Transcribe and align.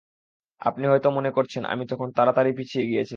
আপনি 0.61 0.83
হয়তো 0.87 1.07
মনে 1.11 1.29
করছেন, 1.31 1.63
আমি 1.65 1.83
তখন 1.87 2.07
তাড়াতাড়ি 2.11 2.49
পিছিয়ে 2.57 2.85
গিয়েছিলাম? 2.85 3.09